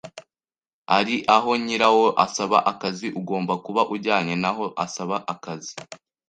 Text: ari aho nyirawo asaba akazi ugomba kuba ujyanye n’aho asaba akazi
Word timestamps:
ari 0.97 1.15
aho 1.35 1.49
nyirawo 1.65 2.07
asaba 2.25 2.57
akazi 2.71 3.07
ugomba 3.19 3.53
kuba 3.65 3.81
ujyanye 3.95 4.33
n’aho 4.41 4.65
asaba 4.85 5.15
akazi 5.33 5.75